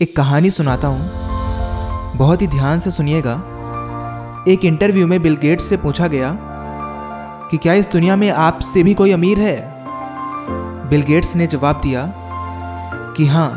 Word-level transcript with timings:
एक 0.00 0.16
कहानी 0.16 0.50
सुनाता 0.50 0.88
हूँ। 0.88 2.16
बहुत 2.18 2.42
ही 2.42 2.46
ध्यान 2.46 2.78
से 2.78 2.90
सुनिएगा। 2.90 3.32
एक 4.48 4.64
इंटरव्यू 4.64 5.06
में 5.06 5.22
बिल 5.22 5.36
गेट्स 5.36 5.64
से 5.64 5.76
पूछा 5.76 6.06
गया 6.08 6.30
कि 7.50 7.56
क्या 7.56 7.72
इस 7.72 7.90
दुनिया 7.92 8.16
में 8.16 8.30
आपसे 8.30 8.82
भी 8.82 8.94
कोई 8.94 9.12
अमीर 9.12 9.40
है? 9.40 9.56
बिल 10.90 11.02
गेट्स 11.02 11.36
ने 11.36 11.46
जवाब 11.46 11.80
दिया 11.82 12.12
कि 13.16 13.26
हाँ 13.26 13.50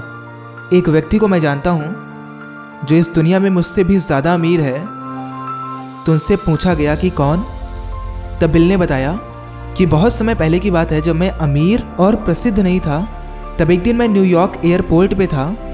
एक 0.73 0.89
व्यक्ति 0.89 1.17
को 1.17 1.27
मैं 1.27 1.39
जानता 1.39 1.69
हूँ 1.69 2.85
जो 2.85 2.95
इस 2.95 3.13
दुनिया 3.13 3.39
में 3.39 3.49
मुझसे 3.49 3.83
भी 3.83 3.97
ज़्यादा 3.97 4.33
अमीर 4.33 4.61
है। 4.61 4.79
तो 6.05 6.11
उनसे 6.11 6.35
पूछा 6.35 6.73
गया 6.73 6.95
कि 6.95 7.09
कौन? 7.09 7.45
तब 8.41 8.51
बिल 8.53 8.67
ने 8.67 8.77
बताया 8.77 9.19
कि 9.77 9.85
बहुत 9.85 10.13
समय 10.13 10.35
पहले 10.35 10.59
की 10.59 10.71
बात 10.71 10.91
है, 10.91 11.01
जब 11.01 11.15
मैं 11.15 11.29
अमीर 11.29 11.87
और 11.99 12.15
प्रसिद्ध 12.15 12.59
नहीं 12.59 12.79
था, 12.79 13.01
तब 13.59 13.71
एक 13.71 13.83
दिन 13.83 13.95
मैं 13.95 14.07
न्यूयॉर्क 14.07 14.61
एयरपोर्ट 14.65 15.13
पे 15.13 15.27
था। 15.27 15.69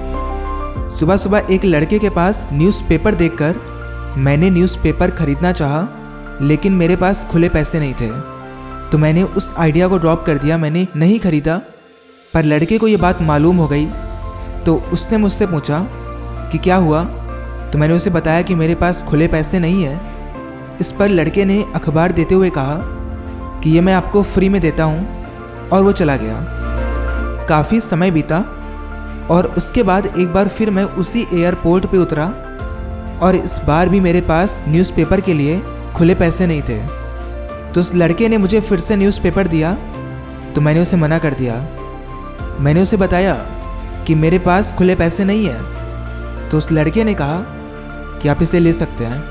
सुबह 0.90 1.18
सुबह 1.18 1.48
एक 1.52 1.66
लड़के 1.66 1.98
के 2.00 2.10
पास 2.10 2.48
न्यूज़पेपर 2.54 3.16
देखकर 3.16 3.56
मैंने 4.18 4.50
न्यूज़पेपर 4.50 5.12
खरीदना 5.12 5.52
चाहा, 5.52 5.88
लेकिन 6.42 6.74
मेरे 6.74 6.96
पास 6.96 7.24
खुले 7.32 7.50
पैसे 7.50 7.80
नहीं 7.80 7.94
थे। 7.94 8.10
तो 8.92 8.98
मैंने 8.98 9.24
उस 9.24 9.54
आइडिया 9.58 9.88
को 9.88 9.98
ड्रॉप 9.98 10.24
कर 10.26 10.38
दिया, 10.38 10.58
मैंने 10.58 10.88
नहीं 10.96 11.20
खरीदा। 11.20 11.58
पर 12.34 12.46
लड़के 12.46 12.78
को 12.78 12.88
ये 12.88 12.98
बात 12.98 13.22
मालूम 13.22 13.58
हो 13.58 13.68
गई 13.68 13.86
तो 14.66 14.76
उसने 14.94 15.18
मुझसे 15.18 15.46
पूछा 15.48 15.80
कि 16.52 16.58
क्या 16.58 16.76
हुआ? 16.78 17.04
तो 17.04 17.80
मैंने 17.80 17.94
उसे 17.94 18.10
बताया 18.10 18.42
कि 18.42 18.56
मेरे 18.56 18.76
पास 18.76 19.04
खुले 19.04 19.28
पैसे 19.28 19.60
नहीं 19.60 19.84
है। 19.84 20.78
इस 20.82 20.92
पर 20.92 21.10
लड़के 21.10 21.46
ने 21.46 21.64
अखबार 21.76 22.12
देते 22.12 22.36
हुए 22.36 22.50
कहा 22.50 22.78
कि 23.62 23.70
ये 23.70 23.82
मैं 23.82 23.94
आपको 23.94 24.24
फ्री 24.26 24.50
में 24.50 24.62
देता 24.62 24.84
हूँ, 24.84 25.70
और 25.70 25.84
वो 25.84 25.92
चला 25.94 26.16
गया। 26.16 26.46
काफ़ी 27.50 27.80
समय 27.82 28.12
बीता 28.12 28.46
और 29.32 29.48
उसके 29.58 29.84
बाद 29.84 30.06
एक 30.08 30.34
बार 30.34 30.48
फिर 30.48 30.70
मैं 30.70 30.84
उसी 30.84 31.26
एयरपोर्ट 31.34 31.86
पे 31.86 31.98
उतरा 31.98 32.26
और 33.22 33.36
इस 33.36 33.60
बार 33.68 33.90
भी 33.90 34.00
मेरे 34.00 34.22
पास 34.22 34.62
न्यूज़पेपर 34.68 35.22
के 35.22 35.34
लिए 35.34 35.60
खुले 35.96 36.16
पैसे 36.16 36.48
नहीं 36.48 36.62
थे। 36.62 36.80
तो 37.74 37.82
उस 37.82 37.94
लड़के 37.96 38.30
ने 38.30 38.38
मुझे 38.38 38.60
फिर 38.60 38.80
से 38.80 38.96
न्यूज़पेपर 38.96 39.48
दिया 39.48 39.74
तो 40.56 40.62
मैंने 40.62 40.82
उसे 40.82 40.98
मना 40.98 41.18
कर 41.20 41.34
दिया। 41.34 41.56
मैंने 42.60 42.82
उसे 42.82 42.98
बताया 42.98 43.34
कि 44.08 44.16
मेरे 44.16 44.40
पास 44.40 44.74
खुले 44.74 44.96
पैसे 44.96 45.26
नहीं 45.26 45.46
है। 45.46 46.50
तो 46.50 46.58
उस 46.58 46.72
लड़के 46.72 47.04
ने 47.04 47.14
कहा 47.14 47.38
कि 48.22 48.30
आप 48.30 48.42
इसे 48.42 48.60
ले 48.60 48.74
सकते 48.74 49.06
हैं। 49.06 49.24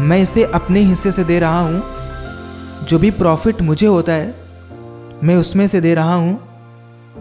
मैं 0.00 0.18
इसे 0.22 0.44
अपने 0.44 0.80
हिस्से 0.80 1.12
से 1.12 1.24
दे 1.24 1.38
रहा 1.38 1.60
हूँ। 1.60 1.82
जो 2.88 2.98
भी 2.98 3.10
प्रॉफिट 3.10 3.62
मुझे 3.62 3.86
होता 3.86 4.12
है, 4.12 4.34
मैं 5.24 5.36
उसमें 5.36 5.66
से 5.68 5.80
दे 5.80 5.94
रहा 5.94 6.14
हूँ 6.14 6.38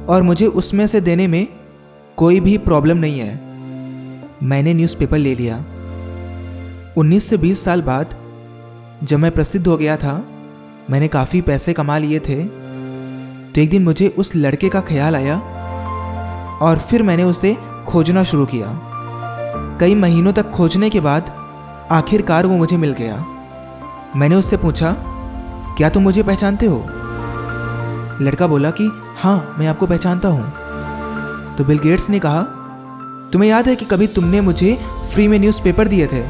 और 0.10 0.22
मुझे 0.22 0.46
उसमें 0.46 0.86
से 0.88 1.02
देने 1.02 1.28
में 1.28 1.48
कोई 2.18 2.40
भी 2.40 2.58
प्रॉब्लम 2.58 2.98
नहीं 2.98 3.20
है। 3.20 3.40
मैंने 4.44 4.74
न्यूज़पेपर 4.74 5.18
ले 5.18 5.36
लिया। 5.36 5.66
19 6.98 7.30
से 7.30 7.38
20 7.38 7.64
साल 7.66 7.82
बाद 7.82 8.16
जब 9.04 9.20
मैं 9.20 9.32
प्रसिद्ध 9.32 9.68
हो 9.68 9.78
गया 9.78 9.98
था, 9.98 10.26
मैंने 10.90 11.08
काफ़ी 11.08 11.42
पैसे 11.42 11.74
कमा 11.74 11.98
लिए 11.98 12.20
थे। 12.20 12.44
तो 13.52 13.62
एक 13.62 13.70
दिन 13.70 13.84
मुझे 13.84 14.08
उस 14.08 14.36
लड़के 14.36 14.70
का 14.70 14.82
ख्याल 14.82 15.16
आया 15.16 15.40
और 16.62 16.78
फिर 16.78 17.04
मैंने 17.04 17.24
उसे 17.24 17.58
खोजना 17.88 18.24
शुरू 18.24 18.46
किया। 18.46 18.68
कई 19.82 19.96
महीनों 19.96 20.34
तक 20.34 20.52
खोजने 20.52 20.90
के 20.90 21.00
बाद 21.00 21.32
आखिरकार 21.92 22.46
वो 22.46 22.58
मुझे 22.58 22.78
मिल 22.78 22.94
गया। 22.94 23.26
मैंने 24.16 24.36
उससे 24.36 24.58
पूछा, 24.58 24.96
क्या 25.78 25.90
तुम 25.90 26.04
मुझे 26.04 26.24
पहचानते 26.24 26.66
हो? 26.66 26.86
लड़का 28.22 28.48
बोला 28.48 28.72
कि 28.72 28.92
हाँ 29.18 29.56
मैं 29.60 29.68
आपको 29.68 29.88
पहचानता 29.88 30.28
हूँ। 30.28 30.65
तो 31.58 31.64
बिल 31.64 31.80
गेट्स 31.80 32.10
ने 32.10 32.20
कहा, 32.20 32.42
तुम्हें 33.34 33.50
याद 33.50 33.68
है 33.68 33.76
कि 33.76 33.86
कभी 33.86 34.08
तुमने 34.08 34.42
मुझे 34.42 34.80
फ्री 35.14 35.28
में 35.28 35.40
न्यूज़पेपर 35.40 35.88
दिए 35.88 36.08
थे? 36.08 36.22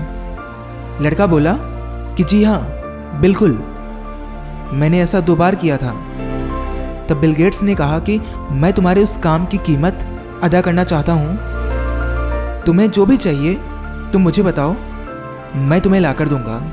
लड़का 1.03 1.25
बोला, 1.27 1.57
कि 2.15 2.23
जी 2.23 2.43
हाँ 2.43 2.59
बिल्कुल। 3.21 3.51
मैंने 4.73 5.01
ऐसा 5.01 5.19
दो 5.19 5.35
बार 5.35 5.55
किया 5.55 5.77
था। 5.77 5.91
तब 7.09 7.17
बिल 7.21 7.33
गेट्स 7.33 7.63
ने 7.63 7.75
कहा 7.75 7.99
कि, 7.99 8.21
मैं 8.51 8.73
तुम्हारे 8.73 9.03
उस 9.03 9.17
काम 9.17 9.45
की 9.45 9.57
कीमत 9.57 10.21
अदा 10.43 10.61
करना 10.61 10.83
चाहता 10.83 11.13
हूँ। 11.13 11.39
तुम्हें 12.63 12.91
जो 12.91 13.05
भी 13.05 13.17
चाहिए, 13.17 13.53
तुम 14.13 14.21
मुझे 14.21 14.43
बताओ। 14.43 14.75
मैं 15.55 15.81
तुम्हें 15.81 16.01
ला 16.01 16.13
कर 16.13 16.27
दूँगा। 16.27 16.71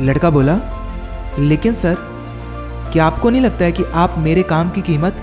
लड़का 0.00 0.30
बोला, 0.30 0.58
लेकिन 1.38 1.72
सर, 1.72 1.96
क्या 2.92 3.06
आपको 3.06 3.30
नहीं 3.30 3.42
लगता 3.42 3.64
है 3.64 3.72
कि 3.72 3.84
आप 3.94 4.14
मेरे 4.18 4.42
काम 4.42 4.70
की 4.70 4.80
कीमत 4.80 5.16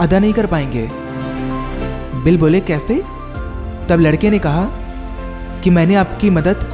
अदा 0.00 0.18
नहीं 0.18 0.32
कर 0.32 0.46
पाएँगे? 0.46 1.07
बिल 2.24 2.38
बोले, 2.38 2.60
कैसे? 2.60 2.94
तब 3.88 4.00
लड़के 4.00 4.30
ने 4.30 4.38
कहा 4.38 4.64
कि 5.62 5.70
मैंने 5.70 5.94
आपकी 5.94 6.30
मदद 6.30 6.64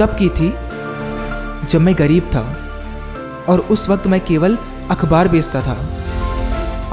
तब 0.00 0.16
की 0.18 0.28
थी 0.30 0.52
जब 1.68 1.80
मैं 1.80 1.94
गरीब 1.98 2.30
था 2.34 2.40
और 3.48 3.60
उस 3.70 3.88
वक्त 3.88 4.06
मैं 4.06 4.20
केवल 4.20 4.58
अखबार 4.90 5.28
बेचता 5.28 5.60
था। 5.62 5.76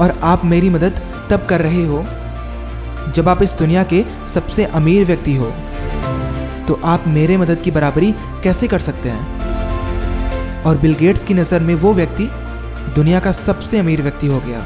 और 0.00 0.18
आप 0.22 0.44
मेरी 0.44 0.70
मदद 0.70 1.00
तब 1.30 1.46
कर 1.46 1.60
रहे 1.60 1.84
हो 1.86 2.04
जब 3.14 3.28
आप 3.28 3.42
इस 3.42 3.56
दुनिया 3.58 3.82
के 3.84 4.04
सबसे 4.28 4.64
अमीर 4.64 5.06
व्यक्ति 5.06 5.34
हो। 5.36 5.52
तो 6.68 6.80
आप 6.84 7.04
मेरे 7.08 7.36
मदद 7.36 7.60
की 7.62 7.70
बराबरी 7.70 8.12
कैसे 8.42 8.68
कर 8.68 8.78
सकते 8.78 9.08
हैं? 9.08 10.62
और 10.62 10.76
बिल 10.78 10.94
गेट्स 10.94 11.24
की 11.24 11.34
नज़र 11.34 11.60
में 11.60 11.74
वो 11.74 11.92
व्यक्ति 11.94 12.28
दुनिया 12.94 13.20
का 13.20 13.32
सबसे 13.32 13.78
अमीर 13.78 14.02
व्यक्ति 14.02 14.26
हो 14.26 14.40
गया, 14.40 14.64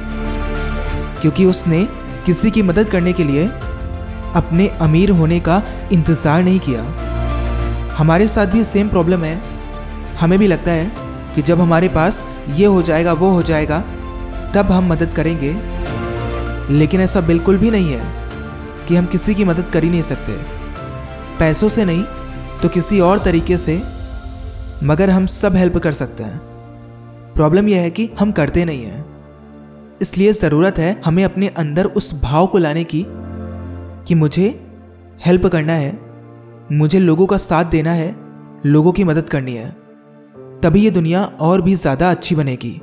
क्योंकि 1.21 1.45
उसने 1.45 1.87
किसी 2.27 2.51
की 2.51 2.63
मदद 2.63 2.89
करने 2.91 3.13
के 3.13 3.25
लिए 3.25 3.47
अपने 4.35 4.67
अमीर 4.81 5.11
होने 5.11 5.39
का 5.41 5.63
इंतज़ार 5.93 6.43
नहीं 6.43 6.61
किया। 6.61 6.83
हमारे 7.97 8.27
साथ 8.29 8.47
भी 8.47 8.65
सेम 8.65 8.89
प्रॉब्लम 8.89 9.25
है। 9.25 9.41
हमें 10.21 10.39
भी 10.39 10.47
लगता 10.47 10.71
है 10.71 10.91
कि 11.35 11.43
जब 11.43 11.61
हमारे 11.61 11.89
पास 11.89 12.25
ये 12.51 12.67
हो 12.67 12.83
जाएगा, 12.83 13.13
वो 13.13 13.31
हो 13.31 13.43
जाएगा, 13.43 13.79
तब 14.55 14.73
हम 14.73 14.93
मदद 14.93 15.13
करेंगे। 15.17 15.55
लेकिन 16.71 17.01
ऐसा 17.01 17.21
बिल्कुल 17.21 17.59
भी 17.59 17.71
नहीं 17.71 17.93
है 17.93 18.05
कि 18.89 18.97
हम 18.97 19.07
किसी 19.07 19.35
की 19.35 19.45
मदद 19.45 19.71
कर 19.73 19.85
ही 19.85 19.91
नहीं 19.91 20.03
सकते। 20.03 20.33
पैसों 21.39 21.69
से 21.69 21.85
नहीं 21.85 22.05
तो 22.63 22.69
किसी 22.69 23.01
और 23.01 23.19
तरीके 23.19 23.59
से, 23.59 23.83
मगर 24.85 25.11
हम 25.11 25.27
सब 25.27 25.57
हेल्प 25.57 25.79
कर 25.79 25.93
सकते 25.93 26.23
हैं। 26.23 26.39
प्रॉब्लम 27.35 27.69
यह 27.69 27.81
है 27.81 27.91
कि 27.91 28.11
हम 28.21 28.33
करते 28.33 28.65
नहीं 28.65 28.85
हैं। 28.85 29.06
इसलिए 30.03 30.33
ज़रूरत 30.33 30.79
है 30.79 31.01
हमें 31.05 31.23
अपने 31.25 31.49
अंदर 31.59 31.87
उस 31.87 32.13
भाव 32.23 32.47
को 32.47 32.59
लाने 32.59 32.85
की 32.85 33.05
कि 34.07 34.15
मुझे 34.15 34.49
हेल्प 35.27 35.47
करना 35.47 35.73
है, 35.73 35.99
मुझे 36.73 36.99
लोगों 36.99 37.27
का 37.27 37.37
साथ 37.37 37.65
देना 37.65 37.93
है, 37.93 38.15
लोगों 38.67 38.93
की 38.93 39.05
मदद 39.05 39.29
करनी 39.29 39.55
है। 39.55 39.71
तभी 40.63 40.81
ये 40.81 40.91
दुनिया 40.91 41.23
और 41.41 41.63
भी 41.63 41.75
ज़्यादा 41.75 42.11
अच्छी 42.11 42.35
बनेगी। 42.35 42.81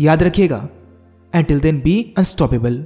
याद 0.00 0.22
रखिएगा 0.22 0.68
and 1.32 1.46
till 1.46 1.60
then 1.60 1.80
be 1.80 2.14
unstoppable 2.18 2.84